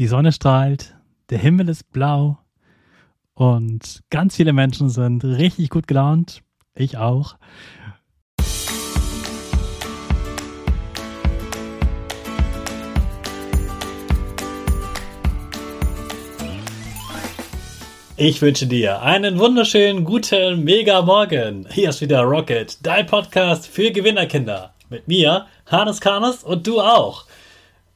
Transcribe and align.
Die 0.00 0.06
Sonne 0.06 0.32
strahlt, 0.32 0.94
der 1.28 1.36
Himmel 1.36 1.68
ist 1.68 1.92
blau 1.92 2.38
und 3.34 4.00
ganz 4.08 4.34
viele 4.34 4.54
Menschen 4.54 4.88
sind 4.88 5.22
richtig 5.24 5.68
gut 5.68 5.86
gelaunt. 5.86 6.40
Ich 6.74 6.96
auch. 6.96 7.34
Ich 18.16 18.40
wünsche 18.40 18.66
dir 18.66 19.02
einen 19.02 19.38
wunderschönen 19.38 20.06
guten 20.06 20.64
Mega 20.64 21.02
Morgen. 21.02 21.66
Hier 21.70 21.90
ist 21.90 22.00
wieder 22.00 22.22
Rocket, 22.22 22.78
dein 22.86 23.04
Podcast 23.04 23.66
für 23.66 23.90
Gewinnerkinder. 23.90 24.72
Mit 24.88 25.08
mir, 25.08 25.44
Hannes 25.66 26.00
Karnes 26.00 26.42
und 26.42 26.66
du 26.66 26.80
auch. 26.80 27.26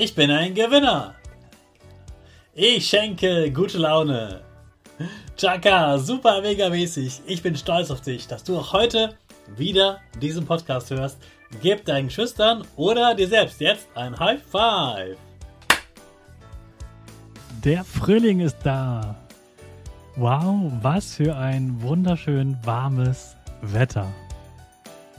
Ich 0.00 0.14
bin 0.14 0.30
ein 0.30 0.54
Gewinner. 0.54 1.16
Ich 2.54 2.86
schenke 2.86 3.50
gute 3.50 3.78
Laune. 3.78 4.42
Chaka, 5.36 5.98
super 5.98 6.40
mega 6.40 6.68
mäßig. 6.68 7.22
Ich 7.26 7.42
bin 7.42 7.56
stolz 7.56 7.90
auf 7.90 8.00
dich, 8.00 8.28
dass 8.28 8.44
du 8.44 8.56
auch 8.56 8.72
heute 8.72 9.16
wieder 9.56 9.98
diesen 10.22 10.46
Podcast 10.46 10.92
hörst. 10.92 11.18
Gib 11.62 11.84
deinen 11.84 12.10
Schüchtern 12.10 12.64
oder 12.76 13.16
dir 13.16 13.26
selbst 13.26 13.60
jetzt 13.60 13.88
ein 13.96 14.16
High 14.16 14.40
Five. 14.40 15.16
Der 17.64 17.82
Frühling 17.82 18.38
ist 18.38 18.58
da. 18.62 19.16
Wow, 20.14 20.70
was 20.80 21.16
für 21.16 21.34
ein 21.34 21.82
wunderschön 21.82 22.56
warmes 22.62 23.34
Wetter. 23.62 24.06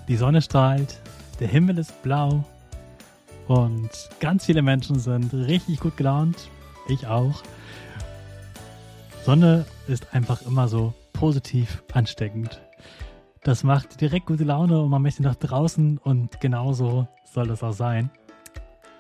Die 0.07 0.15
Sonne 0.15 0.41
strahlt, 0.41 1.01
der 1.41 1.49
Himmel 1.49 1.79
ist 1.79 2.01
blau 2.01 2.45
und 3.49 3.89
ganz 4.19 4.45
viele 4.45 4.61
Menschen 4.61 4.99
sind 4.99 5.33
richtig 5.33 5.79
gut 5.79 5.97
gelaunt. 5.97 6.49
Ich 6.87 7.07
auch. 7.07 7.41
Sonne 9.25 9.65
ist 9.87 10.13
einfach 10.13 10.43
immer 10.43 10.67
so 10.67 10.93
positiv 11.13 11.83
ansteckend. 11.91 12.61
Das 13.41 13.63
macht 13.63 14.01
direkt 14.01 14.27
gute 14.27 14.43
Laune 14.43 14.79
und 14.79 14.91
man 14.91 15.01
möchte 15.01 15.23
nach 15.23 15.33
draußen 15.33 15.97
und 15.97 16.39
genauso 16.39 17.07
soll 17.23 17.47
das 17.47 17.63
auch 17.63 17.73
sein. 17.73 18.11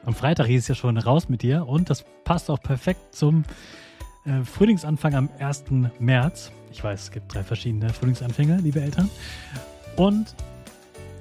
Am 0.03 0.15
Freitag 0.15 0.47
hieß 0.47 0.63
es 0.63 0.67
ja 0.67 0.73
schon 0.73 0.97
raus 0.97 1.29
mit 1.29 1.43
dir 1.43 1.67
und 1.67 1.91
das 1.91 2.03
passt 2.23 2.49
auch 2.49 2.59
perfekt 2.59 3.13
zum 3.13 3.43
äh, 4.25 4.43
Frühlingsanfang 4.43 5.13
am 5.13 5.29
1. 5.37 5.65
März. 5.99 6.51
Ich 6.71 6.83
weiß, 6.83 7.03
es 7.03 7.11
gibt 7.11 7.35
drei 7.35 7.43
verschiedene 7.43 7.89
Frühlingsanfänge, 7.89 8.57
liebe 8.63 8.81
Eltern. 8.81 9.11
Und 9.95 10.33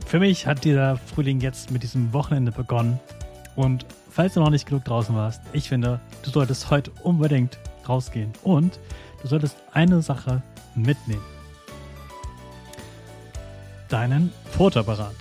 für 0.08 0.20
mich 0.20 0.46
hat 0.46 0.64
dieser 0.64 0.96
Frühling 0.96 1.38
jetzt 1.40 1.70
mit 1.70 1.82
diesem 1.82 2.14
Wochenende 2.14 2.50
begonnen. 2.50 2.98
Und 3.56 3.84
falls 4.10 4.32
du 4.32 4.40
noch 4.40 4.48
nicht 4.48 4.66
genug 4.66 4.86
draußen 4.86 5.14
warst, 5.14 5.42
ich 5.52 5.68
finde, 5.68 6.00
du 6.22 6.30
solltest 6.30 6.70
heute 6.70 6.90
unbedingt 7.02 7.58
rausgehen. 7.86 8.32
Und 8.42 8.80
du 9.20 9.28
solltest 9.28 9.58
eine 9.72 10.00
Sache 10.00 10.42
mitnehmen. 10.74 11.22
Deinen 13.90 14.32
Fotoapparat. 14.50 15.14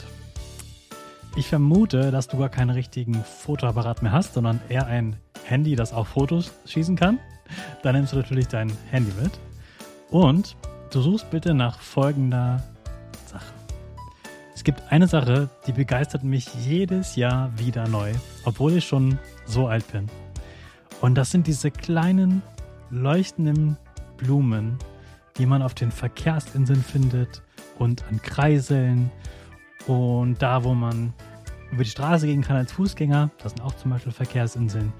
Ich 1.36 1.50
vermute, 1.50 2.09
dass 2.09 2.30
du 2.30 2.38
gar 2.38 2.50
keinen 2.50 2.70
richtigen 2.70 3.26
Fotoapparat 3.26 4.02
mehr 4.03 4.14
hast, 4.14 4.36
sondern 4.36 4.62
eher 4.70 4.88
ein 4.88 5.18
Handy, 5.44 5.76
das 5.76 5.92
auch 5.92 6.08
Fotos 6.08 6.53
schießen 6.66 6.96
kann. 6.96 7.20
Dann 7.84 7.94
nimmst 7.94 8.14
du 8.14 8.18
natürlich 8.18 8.47
dein 8.47 8.72
Handy 8.90 9.12
mit. 9.22 9.38
Und 10.09 10.56
du 10.92 11.02
suchst 11.02 11.30
bitte 11.30 11.53
nach 11.53 11.80
folgender 11.80 12.64
gibt 14.67 14.91
eine 14.91 15.07
Sache, 15.07 15.50
die 15.66 15.72
begeistert 15.72 16.25
mich 16.25 16.53
jedes 16.66 17.16
Jahr 17.16 17.57
wieder 17.57 17.88
neu, 17.88 18.11
obwohl 18.44 18.73
ich 18.73 18.85
schon 18.85 19.17
so 19.45 19.69
alt 19.69 19.89
bin. 19.94 20.07
Und 21.00 21.16
das 21.16 21.31
sind 21.31 21.47
diese 21.47 21.72
kleinen 21.72 22.41
leuchtenden 22.89 23.78
Blumen, 24.17 24.78
die 25.38 25.45
man 25.45 25.61
auf 25.61 25.73
den 25.73 25.89
Verkehrsinseln 25.89 26.83
findet 26.83 27.44
und 27.79 28.03
an 28.09 28.22
Kreiseln 28.22 29.09
und 29.88 30.41
da, 30.41 30.66
wo 30.66 30.73
man 30.73 31.13
über 31.72 31.85
die 31.85 31.89
Straße 31.89 32.28
gehen 32.28 32.41
kann 32.41 32.57
als 32.57 32.73
Fußgänger, 32.73 33.31
das 33.41 33.53
sind 33.53 33.61
auch 33.61 33.78
zum 33.78 33.91
Beispiel 33.91 34.11
Verkehrsinseln. 34.11 34.91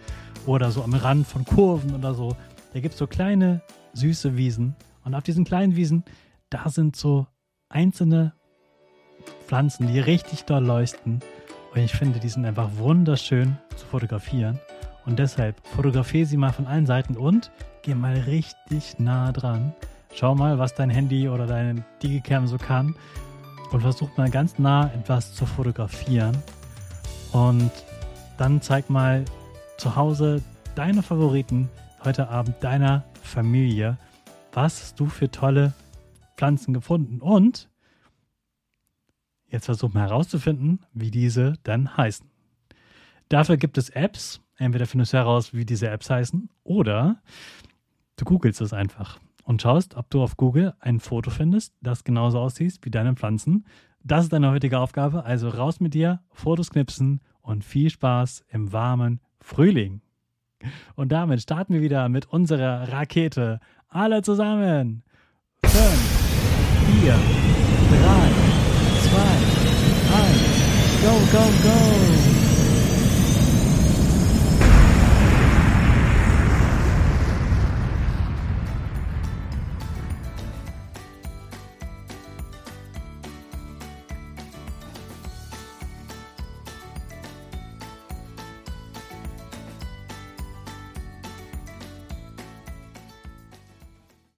Oder 0.46 0.72
so 0.72 0.82
am 0.82 0.94
Rand 0.94 1.28
von 1.28 1.44
Kurven 1.44 1.94
oder 1.94 2.14
so, 2.14 2.38
da 2.72 2.80
gibt 2.80 2.94
es 2.94 3.00
so 3.00 3.06
kleine 3.06 3.62
süße 3.92 4.38
Wiesen. 4.38 4.78
Und 5.04 5.14
auf 5.14 5.24
diesen 5.24 5.44
kleinen 5.44 5.76
Wiesen, 5.76 6.06
da 6.50 6.70
sind 6.70 6.96
so 6.96 7.28
einzelne 7.68 8.37
Pflanzen, 9.48 9.88
die 9.88 10.00
richtig 10.00 10.46
doll 10.46 10.64
leuchten 10.64 11.22
und 11.74 11.82
ich 11.82 11.94
finde, 11.94 12.20
die 12.20 12.30
sind 12.30 12.46
einfach 12.46 12.70
wunderschön 12.78 13.58
zu 13.76 13.86
fotografieren 13.86 14.60
und 15.06 15.20
deshalb 15.20 15.56
fotografiere 15.76 16.26
sie 16.26 16.38
mal 16.38 16.52
von 16.52 16.68
allen 16.68 16.86
Seiten 16.86 17.16
und 17.16 17.52
geh 17.82 17.96
mal 17.96 18.18
richtig 18.18 19.00
nah 19.00 19.32
dran. 19.32 19.74
Schau 20.14 20.36
mal, 20.36 20.60
was 20.60 20.76
dein 20.76 20.90
Handy 20.90 21.30
oder 21.30 21.46
deine 21.48 21.86
Digicam 22.02 22.48
so 22.48 22.58
kann 22.58 22.96
und 23.72 23.82
versuch 23.82 24.16
mal 24.18 24.30
ganz 24.30 24.58
nah 24.60 24.92
etwas 24.94 25.34
zu 25.34 25.46
fotografieren. 25.46 26.36
Und 27.32 27.72
dann 28.38 28.62
zeig 28.62 28.90
mal 28.90 29.24
zu 29.78 29.96
Hause 29.96 30.42
deine 30.76 31.04
Favoriten 31.04 31.70
heute 32.04 32.30
Abend 32.30 32.56
deiner 32.64 33.04
Familie. 33.22 33.98
Was 34.54 34.82
hast 34.82 35.00
du 35.00 35.08
für 35.08 35.30
tolle 35.30 35.74
Pflanzen 36.36 36.74
gefunden? 36.74 37.22
Und 37.22 37.70
jetzt 39.50 39.66
versuch 39.66 39.94
mal 39.94 40.02
herauszufinden, 40.02 40.86
wie 40.94 41.12
diese 41.12 41.54
dann 41.64 41.96
heißen. 41.98 42.28
Dafür 43.30 43.58
gibt 43.58 43.78
es 43.78 43.90
Apps. 43.90 44.42
Entweder 44.58 44.88
findest 44.88 45.14
du 45.14 45.18
heraus, 45.18 45.54
wie 45.54 45.66
diese 45.66 45.90
Apps 45.90 46.10
heißen, 46.10 46.50
oder 46.64 47.22
Du 48.18 48.26
googelst 48.26 48.62
es 48.62 48.74
einfach 48.74 49.20
und 49.44 49.62
schaust, 49.62 49.96
ob 49.96 50.10
du 50.10 50.24
auf 50.24 50.38
Google 50.38 50.74
ein 50.80 51.00
Foto 51.00 51.30
findest, 51.30 51.76
das 51.82 52.04
genauso 52.04 52.40
aussieht 52.40 52.80
wie 52.82 52.90
deine 52.90 53.14
Pflanzen. 53.14 53.66
Das 54.04 54.24
ist 54.24 54.34
deine 54.34 54.50
heutige 54.52 54.80
Aufgabe. 54.80 55.24
Also 55.24 55.50
raus 55.50 55.80
mit 55.80 55.94
dir, 55.94 56.22
Fotos 56.32 56.72
knipsen 56.72 57.22
und 57.42 57.64
viel 57.64 57.92
Spaß 57.92 58.44
im 58.50 58.74
warmen 58.74 59.22
Frühling. 59.40 60.02
Und 60.96 61.12
damit 61.12 61.42
starten 61.42 61.76
wir 61.76 61.82
wieder 61.82 62.10
mit 62.10 62.26
unserer 62.26 62.92
Rakete. 62.92 63.60
Alle 63.88 64.24
zusammen. 64.24 65.04
5, 65.64 65.74
4, 67.04 67.14
Go, 71.08 71.14
go, 71.32 71.52
go! 71.64 72.07